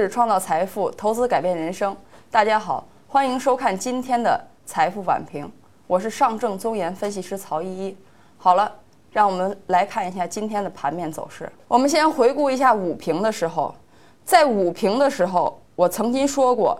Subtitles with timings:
[0.00, 1.96] 是创造财富，投资改变人生。
[2.30, 5.50] 大家好，欢迎收看今天的财富晚评，
[5.86, 7.96] 我是上证综研分析师曹依依。
[8.36, 8.70] 好了，
[9.10, 11.50] 让我们来看一下今天的盘面走势。
[11.66, 13.74] 我们先回顾一下午评的时候，
[14.22, 16.78] 在午评的时候，我曾经说过，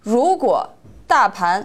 [0.00, 0.68] 如果
[1.06, 1.64] 大盘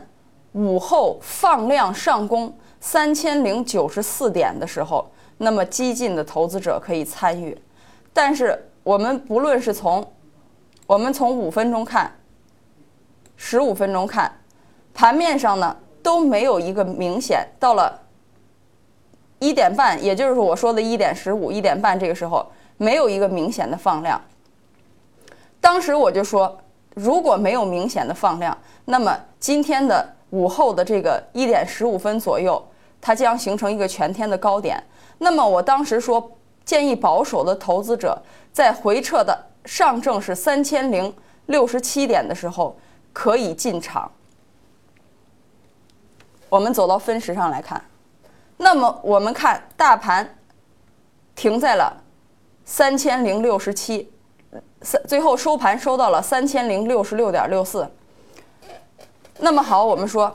[0.52, 5.10] 午后放量上攻三千零九十四点的时候，
[5.40, 7.60] 那么激进的投资者可以参与。
[8.14, 10.06] 但是我们不论是从
[10.88, 12.10] 我们从五分钟看，
[13.36, 14.32] 十五分钟看，
[14.94, 17.46] 盘面上呢都没有一个明显。
[17.60, 18.00] 到了
[19.40, 24.20] 一点半，也就是我说的一点十五、一点半这个时候，没有一个明显的放量。
[25.60, 26.58] 当时我就说，
[26.96, 32.66] 如果没有明显的放量，那么今天的午后的这个一点十五分左右，
[33.02, 34.82] 它将形成一个全天的高点。
[35.18, 36.32] 那么我当时说，
[36.64, 38.18] 建议保守的投资者
[38.54, 39.47] 在回撤的。
[39.68, 41.14] 上证是三千零
[41.48, 42.76] 六十七点的时候
[43.12, 44.10] 可以进场。
[46.48, 47.84] 我们走到分时上来看，
[48.56, 50.38] 那么我们看大盘
[51.36, 52.02] 停在了
[52.64, 54.10] 三千零六十七，
[54.82, 57.86] 三最后收盘收到了三千零六十六点六四。
[59.40, 60.34] 那么好，我们说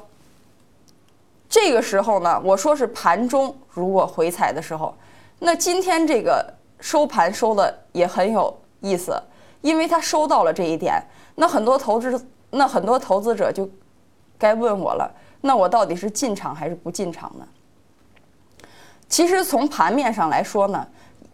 [1.48, 4.94] 这个时候呢，我说是盘中如果回踩的时候，
[5.38, 8.61] 那今天这个收盘收的也很有。
[8.82, 9.18] 意思，
[9.62, 11.02] 因为他收到了这一点，
[11.36, 13.68] 那很多投资，那很多投资者就
[14.36, 17.46] 该问我了，那我到底是进场还是不进场呢？
[19.08, 20.86] 其实从盘面上来说呢，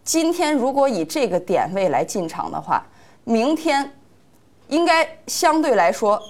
[0.03, 2.85] 今天如果以这个点位来进场的话，
[3.23, 3.91] 明天
[4.67, 6.21] 应该相对来说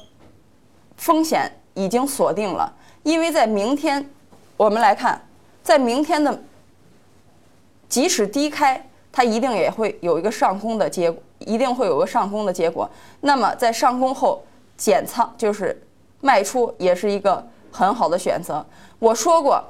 [0.95, 2.73] 风险已经锁定了，
[3.03, 4.09] 因为在明天
[4.55, 5.21] 我们来看，
[5.61, 6.41] 在明天的
[7.89, 8.88] 即使低开。
[9.11, 12.89] 它一定也会有一个上攻的结果，一定会有个上攻的结果。
[13.21, 14.43] 那么在上攻后
[14.77, 15.81] 减仓就是
[16.21, 18.63] 卖出，也是一个很好的选择。
[18.99, 19.63] 我说过，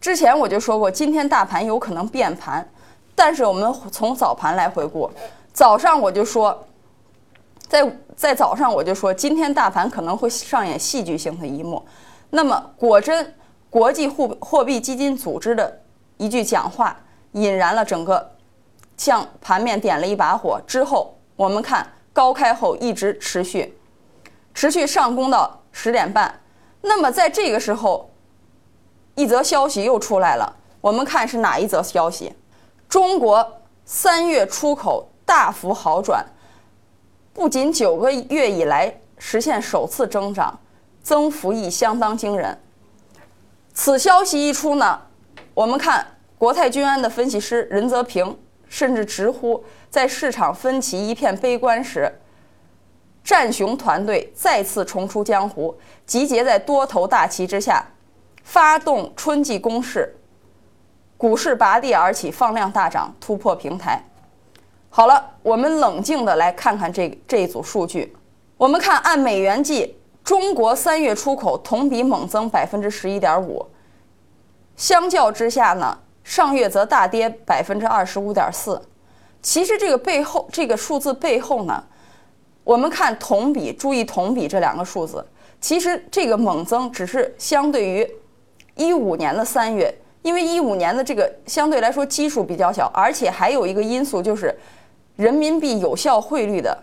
[0.00, 2.68] 之前我就说过，今天大盘有可能变盘，
[3.14, 5.08] 但是我们从早盘来回顾，
[5.52, 6.66] 早上我就说，
[7.68, 11.82] 在在早上我就说，今天大盘可能会上演戏剧性的一幕。
[12.30, 13.34] 那么果真，
[13.70, 15.80] 国际货货币基金组织的
[16.16, 16.96] 一句讲话。
[17.32, 18.32] 引燃了整个，
[18.96, 20.60] 向盘面点了一把火。
[20.66, 23.78] 之后我们看高开后一直持续，
[24.52, 26.40] 持续上攻到十点半。
[26.82, 28.10] 那么在这个时候，
[29.14, 30.56] 一则消息又出来了。
[30.80, 32.34] 我们看是哪一则消息？
[32.88, 36.26] 中国三月出口大幅好转，
[37.32, 40.58] 不仅九个月以来实现首次增长，
[41.02, 42.58] 增幅亦相当惊人。
[43.72, 45.02] 此消息一出呢，
[45.54, 46.06] 我们看。
[46.40, 48.34] 国泰君安的分析师任泽平
[48.66, 52.10] 甚至直呼，在市场分歧一片悲观时，
[53.22, 57.84] 战雄团队再次重出江湖，集结在多头大旗之下，
[58.42, 60.16] 发动春季攻势，
[61.18, 64.02] 股市拔地而起，放量大涨，突破平台。
[64.88, 68.16] 好了，我们冷静的来看看这这一组数据。
[68.56, 73.66] 我们看按美元计，中国三月出口同比猛增百分之十一点五，
[74.74, 75.98] 相较之下呢？
[76.30, 78.80] 上月则大跌百分之二十五点四，
[79.42, 81.82] 其实这个背后，这个数字背后呢，
[82.62, 85.26] 我们看同比，注意同比这两个数字，
[85.60, 88.08] 其实这个猛增只是相对于
[88.76, 89.92] 一五年的三月，
[90.22, 94.56] 因为一五年的这个相对来说基数比较小，而且还有一个因素就是
[95.16, 96.80] 人民币有效汇率的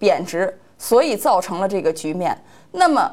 [0.00, 2.36] 贬值，所以造成了这个局面。
[2.72, 3.08] 那么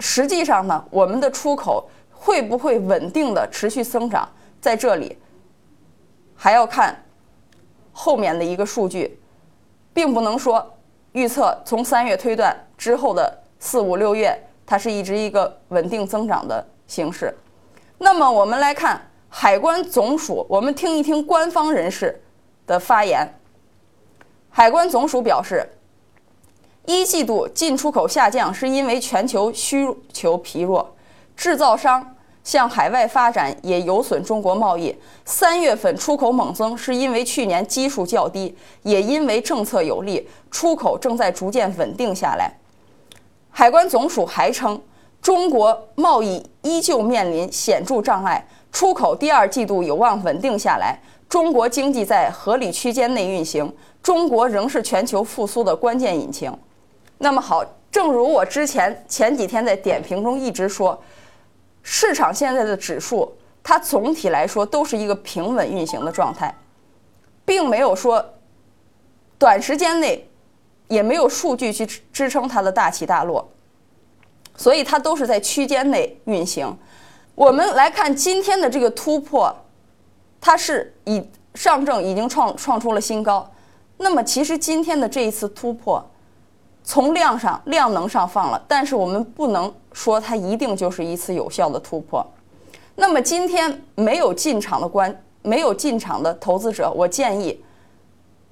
[0.00, 4.28] 实际上呢，我们的出口会不会稳定的持续增长？
[4.64, 5.18] 在这里，
[6.34, 7.04] 还要看
[7.92, 9.20] 后面的一个数据，
[9.92, 10.74] 并不能说
[11.12, 14.34] 预测从三月推断之后的四五六月，
[14.64, 17.36] 它是一直一个稳定增长的形式。
[17.98, 18.98] 那么我们来看
[19.28, 22.18] 海关总署，我们听一听官方人士
[22.66, 23.38] 的发言。
[24.48, 25.68] 海关总署表示，
[26.86, 30.96] 一季度进出口下降是因为全球需求疲弱，
[31.36, 32.13] 制造商。
[32.44, 34.94] 向海外发展也有损中国贸易。
[35.24, 42.52] 三月份出口猛增，是因为去年基数较低，也因为政策有利，出口正在逐渐稳定下来。
[43.50, 44.80] 海关总署还称，
[45.22, 50.98] 中国贸易依旧面临显著障碍，出口第二季度有望稳定下来。
[51.28, 56.54] 中国经济在合理区间内运行，中国仍是全球复苏的关键引擎。
[57.18, 61.00] 那么好，正如我之前前几天在点评中一直说。
[61.86, 66.52] 市场现在的指数，它总体来说都是一个平稳运行的状态，
[67.44, 68.24] 并没有说
[69.38, 70.28] 短时间内
[70.88, 73.46] 也没有数据去支撑它的大起大落，
[74.56, 76.76] 所以它都是在区间内运行。
[77.34, 79.54] 我们来看今天的这个突破，
[80.40, 81.22] 它是以
[81.54, 83.50] 上证已经创创出了新高。
[83.98, 86.04] 那么其实今天的这一次突破，
[86.84, 92.24] 从量上量能上放了，但是我们不能说它一定就是一次有效的突破。
[92.94, 97.64] 那么今天没有进场的观，没有进场的投资者，我建议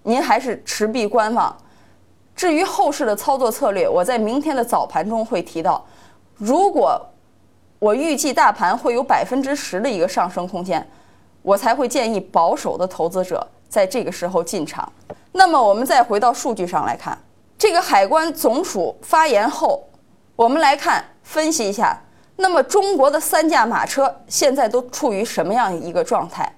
[0.02, 1.54] 您还是持币观望。
[2.34, 5.84] 至于后市的操作策略，我在明天的早盘中会提到。
[6.36, 7.00] 如果
[7.78, 10.84] 我预计大盘会有百分之十的一个上升空间，
[11.42, 14.90] 我才会建议保守的投资者在这个时候进场。
[15.32, 17.16] 那么我们再回到数据上来看，
[17.62, 19.88] 这个海关总署发言后，
[20.34, 21.96] 我们来看分析一下。
[22.34, 26.52] 那么中国的三驾马车现在都处于什么样一个状态？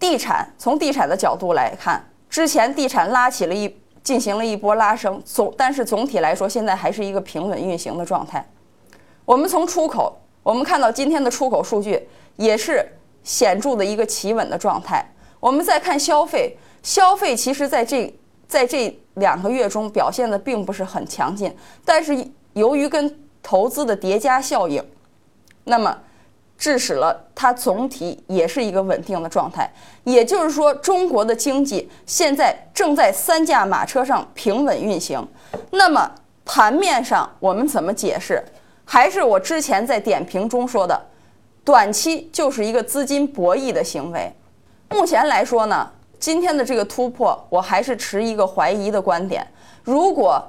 [0.00, 3.72] 地产从地产的角度来看，之前地产拉起了一
[4.02, 8.44] 进行了一波拉升，总但是总体来说现在还是一个平稳运行的状态。
[9.24, 12.84] 我们从出口，我们看到今天的出口数据也是
[13.22, 15.08] 显著的一个企稳的状态。
[15.38, 18.12] 我们再看消费，消费其实在这
[18.48, 21.54] 在这两个月中表现的并不是很强劲，
[21.84, 24.82] 但是由于跟投资的叠加效应。
[25.64, 25.96] 那么，
[26.56, 29.70] 致使了它总体也是一个稳定的状态。
[30.04, 35.24] 也就是说，中国的经济现在正在三驾马车上平稳运行。
[35.70, 36.10] 那么，
[36.46, 38.42] 盘面上我们怎么解释？
[38.86, 41.06] 还是我之前在点评中说的，
[41.62, 44.32] 短期就是一个资金博弈的行为。
[44.88, 49.46] 目前来说呢，今天的这个突破，我还是持一个怀疑的观点。
[49.82, 50.42] 如果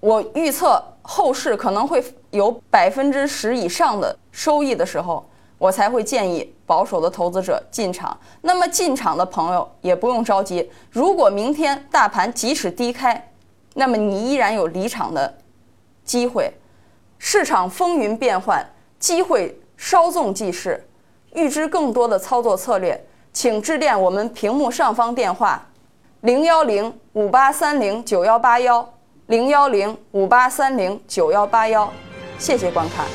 [0.00, 5.24] 我预测后市可能会有百分之十以上的收益的时候，
[5.58, 8.18] 我才会建议保守的投资者进场。
[8.42, 13.30] 那么进场的朋友也不用着急，如果明天大盘即使低开，
[13.74, 15.38] 那么你依然有离场的
[16.04, 16.52] 机会。
[17.18, 18.66] 市场风云变幻，
[18.98, 20.82] 机会稍纵即逝。
[21.34, 25.66] 预知更多的操作策略，请致电我们屏幕上方电话：
[26.22, 28.88] 零幺零五八三零九幺八幺。
[29.26, 31.88] 零幺零五八三零九幺八幺，
[32.36, 33.06] 谢谢观看。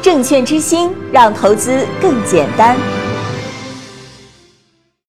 [0.00, 2.74] 证券之星，让投资更简单。